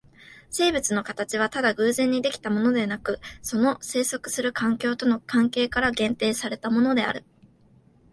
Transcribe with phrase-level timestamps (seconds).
[0.49, 7.23] 生物の形はただ偶然に出来たものでなく、その棲息する環境との関係から限定されたものである。